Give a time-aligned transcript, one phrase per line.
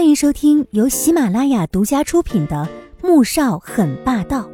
[0.00, 2.66] 欢迎收听由喜马拉雅独家出品的
[3.06, 4.48] 《穆少很霸道》，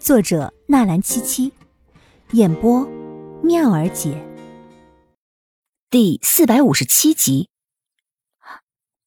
[0.00, 1.52] 作者纳兰七七，
[2.32, 2.84] 演播
[3.44, 4.20] 妙儿姐。
[5.88, 7.48] 第四百五十七集。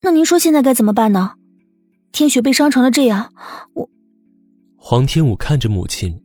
[0.01, 1.33] 那您说现在该怎么办呢？
[2.13, 3.33] 天雪被伤成了这样，
[3.73, 3.89] 我……
[4.77, 6.17] 黄天武看着母亲，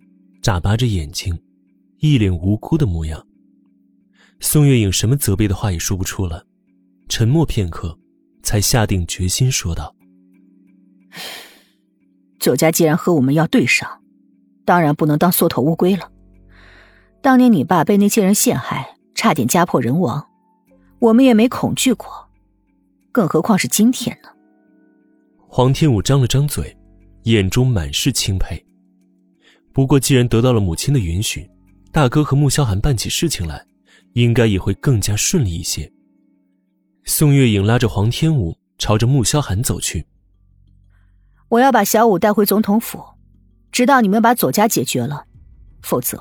[0.42, 1.36] 眨巴着眼睛，
[1.98, 3.26] 一脸无辜的模样。
[4.38, 6.46] 宋月影什么责备的话也说不出了，
[7.08, 7.98] 沉默片刻。
[8.44, 9.96] 才下定决心说道
[12.38, 14.02] ：“左家既然和我们要对上，
[14.64, 16.12] 当然不能当缩头乌龟了。
[17.20, 20.28] 当年你爸被那些人陷害，差点家破人亡，
[20.98, 22.28] 我们也没恐惧过，
[23.10, 24.28] 更何况是今天呢？”
[25.48, 26.76] 黄天武张了张嘴，
[27.22, 28.62] 眼中满是钦佩。
[29.72, 31.48] 不过，既然得到了母亲的允许，
[31.90, 33.64] 大哥和穆萧寒办起事情来，
[34.12, 35.90] 应该也会更加顺利一些。
[37.06, 40.06] 宋月影拉着黄天武朝着穆萧寒走去。
[41.48, 43.04] 我要把小五带回总统府，
[43.70, 45.24] 直到你们把左家解决了，
[45.82, 46.18] 否则，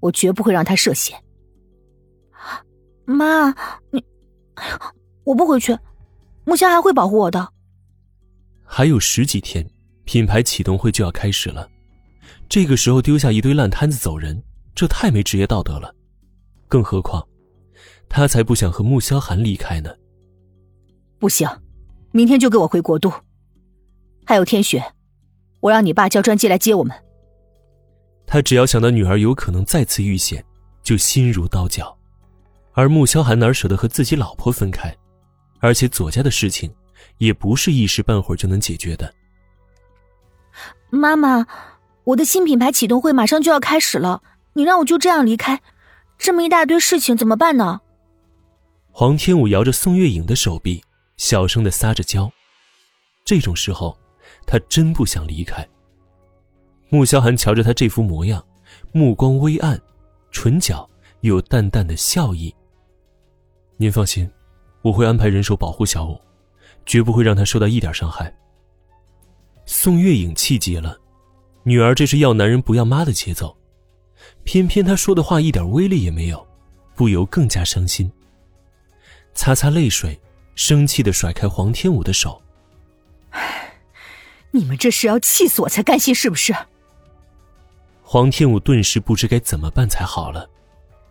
[0.00, 1.22] 我绝不会让他涉险。
[3.04, 3.54] 妈，
[3.90, 4.02] 你，
[5.24, 5.78] 我不回去，
[6.44, 7.52] 穆萧寒会保护我的。
[8.64, 9.68] 还有十几天，
[10.04, 11.68] 品牌启动会就要开始了，
[12.48, 14.42] 这个时候丢下一堆烂摊子走人，
[14.74, 15.94] 这太没职业道德了，
[16.66, 17.24] 更何况。
[18.14, 19.90] 他才不想和穆萧寒离开呢。
[21.18, 21.48] 不行，
[22.10, 23.10] 明天就给我回国都。
[24.26, 24.84] 还有天雪，
[25.60, 26.94] 我让你爸叫专机来接我们。
[28.26, 30.44] 他只要想到女儿有可能再次遇险，
[30.82, 31.96] 就心如刀绞。
[32.74, 34.94] 而穆萧寒哪舍得和自己老婆分开？
[35.60, 36.70] 而且左家的事情，
[37.16, 39.12] 也不是一时半会儿就能解决的。
[40.90, 41.46] 妈妈，
[42.04, 45.62] 我的新品牌启动会马上就要开始了，你让我就这样离开，
[46.18, 47.80] 这么一大堆事情怎么办呢？
[48.94, 50.82] 黄天武摇着宋月影的手臂，
[51.16, 52.30] 小声的撒着娇。
[53.24, 53.98] 这种时候，
[54.46, 55.66] 他真不想离开。
[56.90, 58.44] 穆萧寒瞧着他这副模样，
[58.92, 59.80] 目光微暗，
[60.30, 60.88] 唇角
[61.22, 62.54] 有淡淡的笑意。
[63.78, 64.30] 您放心，
[64.82, 66.20] 我会安排人手保护小五，
[66.84, 68.30] 绝不会让他受到一点伤害。
[69.64, 70.98] 宋月影气急了，
[71.62, 73.56] 女儿这是要男人不要妈的节奏，
[74.44, 76.46] 偏偏他说的话一点威力也没有，
[76.94, 78.12] 不由更加伤心。
[79.34, 80.20] 擦擦泪水，
[80.54, 82.40] 生气的甩开黄天武的手。
[84.50, 86.54] 你们这是要气死我才甘心是不是？
[88.02, 90.48] 黄天武顿时不知该怎么办才好了。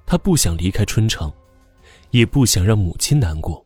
[0.06, 1.32] 他不想离开春城，
[2.12, 3.66] 也不想让母亲难过。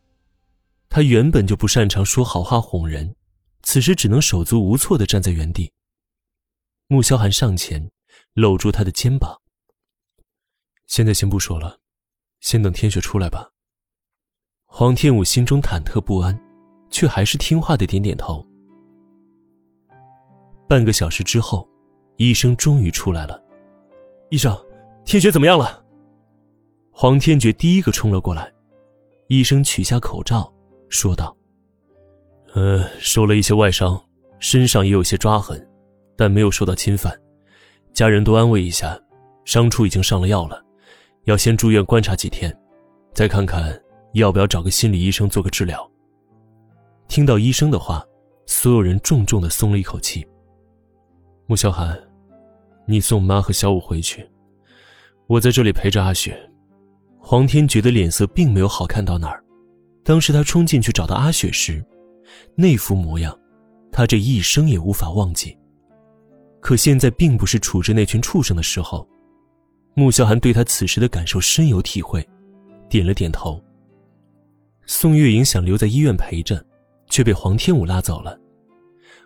[0.89, 3.16] 他原本就不擅长说好话哄人，
[3.63, 5.73] 此时只能手足无措的站在原地。
[6.87, 7.91] 穆萧寒上前，
[8.33, 9.41] 搂住他的肩膀。
[10.87, 11.79] 现在先不说了，
[12.39, 13.49] 先等天雪出来吧。
[14.77, 16.37] 黄天武心中忐忑不安，
[16.89, 18.45] 却还是听话的点点头。
[20.67, 21.65] 半个小时之后，
[22.17, 23.41] 医生终于出来了。
[24.31, 24.53] 医生，
[25.05, 25.81] 天雪怎么样了？
[26.91, 28.51] 黄天觉第一个冲了过来。
[29.29, 30.53] 医生取下口罩，
[30.89, 31.33] 说道
[32.53, 33.97] ：“呃，受了一些外伤，
[34.39, 35.65] 身上也有些抓痕，
[36.17, 37.17] 但没有受到侵犯。
[37.93, 38.99] 家人多安慰一下，
[39.45, 40.61] 伤处已经上了药了，
[41.23, 42.53] 要先住院观察几天，
[43.13, 43.73] 再看看。”
[44.15, 45.91] 要不要找个心理医生做个治疗？
[47.09, 48.01] 听到医生的话，
[48.45, 50.25] 所有人重重的松了一口气。
[51.47, 52.01] 穆萧寒，
[52.85, 54.25] 你送妈和小五回去，
[55.27, 56.49] 我在这里陪着阿雪。
[57.19, 59.43] 黄天觉的脸色并没有好看到哪儿。
[60.01, 61.85] 当时他冲进去找到阿雪时，
[62.55, 63.37] 那副模样，
[63.91, 65.57] 他这一生也无法忘记。
[66.61, 69.05] 可现在并不是处置那群畜生的时候。
[69.93, 72.25] 穆萧寒对他此时的感受深有体会，
[72.87, 73.61] 点了点头。
[74.88, 76.63] 宋月影想留在医院陪着，
[77.09, 78.40] 却被黄天武拉走了。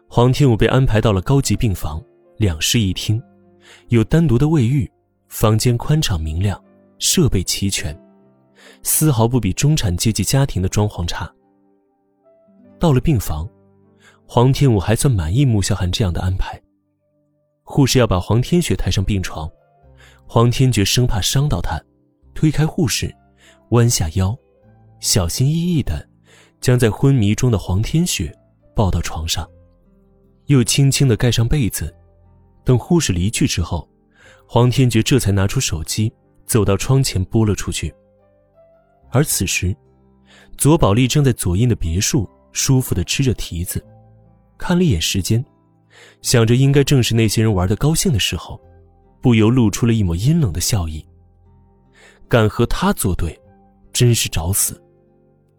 [0.07, 2.01] 黄天武被安排到了高级病房，
[2.37, 3.21] 两室一厅，
[3.89, 4.89] 有单独的卫浴，
[5.27, 6.61] 房间宽敞明亮，
[6.97, 7.97] 设备齐全，
[8.83, 11.31] 丝毫不比中产阶级家庭的装潢差。
[12.79, 13.47] 到了病房，
[14.25, 16.59] 黄天武还算满意穆萧寒这样的安排。
[17.63, 19.47] 护士要把黄天雪抬上病床，
[20.25, 21.79] 黄天觉生怕伤到她，
[22.33, 23.13] 推开护士，
[23.71, 24.35] 弯下腰。
[24.99, 26.07] 小心翼翼的，
[26.61, 28.33] 将在昏迷中的黄天雪
[28.75, 29.49] 抱到床上，
[30.47, 31.93] 又轻轻的盖上被子。
[32.65, 33.89] 等护士离去之后，
[34.45, 36.13] 黄天觉这才拿出手机，
[36.45, 37.93] 走到窗前拨了出去。
[39.09, 39.75] 而此时，
[40.57, 43.83] 左宝莉正在左印的别墅舒服的吃着提子，
[44.57, 45.43] 看了一眼时间，
[46.21, 48.59] 想着应该正是那些人玩的高兴的时候，
[49.21, 51.03] 不由露出了一抹阴冷的笑意。
[52.27, 53.39] 敢和他作对，
[53.91, 54.79] 真是找死！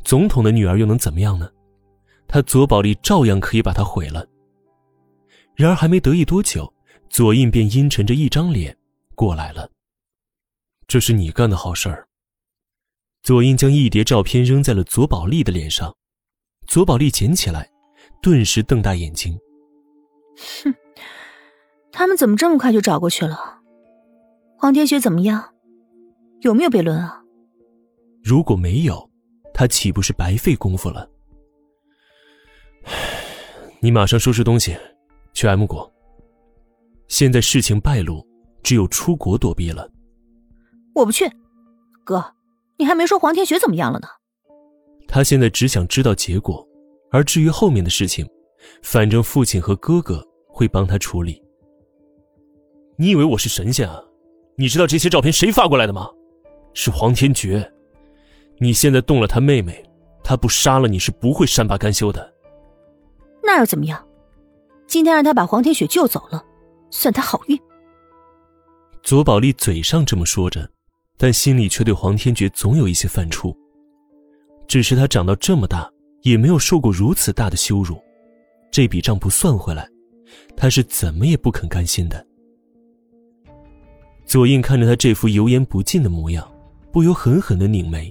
[0.05, 1.51] 总统的女儿又能怎么样呢？
[2.27, 4.25] 他左宝丽照样可以把他毁了。
[5.57, 6.73] 然而还没得意多久，
[7.09, 8.77] 左印便阴沉着一张脸
[9.15, 9.69] 过来了。
[10.87, 12.07] 这是你干的好事儿。
[13.23, 15.95] 左印将一叠照片扔在了左宝丽的脸上，
[16.67, 17.69] 左宝丽捡起来，
[18.23, 19.37] 顿时瞪大眼睛。
[20.65, 20.75] 哼，
[21.93, 23.59] 他们怎么这么快就找过去了？
[24.57, 25.53] 黄天雪怎么样？
[26.43, 27.21] 有没有被轮啊？
[28.23, 29.10] 如果没有，
[29.61, 31.07] 他岂不是白费功夫了？
[33.81, 34.75] 你马上收拾东西，
[35.35, 35.93] 去 M 国。
[37.09, 38.27] 现在事情败露，
[38.63, 39.87] 只有出国躲避了。
[40.95, 41.31] 我不去，
[42.05, 42.25] 哥。
[42.79, 44.09] 你还没说黄天雪怎么样了呢？
[45.07, 46.67] 他现在只想知道结果，
[47.11, 48.27] 而至于后面的事情，
[48.83, 51.45] 反正父亲和哥哥会帮他处理。
[52.97, 54.03] 你以为我是神仙啊？
[54.57, 56.09] 你知道这些照片谁发过来的吗？
[56.73, 57.71] 是黄天觉。
[58.61, 59.83] 你现在动了他妹妹，
[60.23, 62.33] 他不杀了你是不会善罢甘休的。
[63.43, 64.07] 那又怎么样？
[64.87, 66.45] 今天让他把黄天雪救走了，
[66.91, 67.59] 算他好运。
[69.03, 70.71] 左宝丽嘴上这么说着。
[71.23, 73.55] 但心里却对黄天觉总有一些犯怵。
[74.67, 75.87] 只是他长到这么大，
[76.23, 78.03] 也没有受过如此大的羞辱，
[78.71, 79.87] 这笔账不算回来，
[80.57, 82.27] 他是怎么也不肯甘心的。
[84.25, 86.51] 左印看着他这副油盐不进的模样，
[86.91, 88.11] 不由狠狠的拧眉。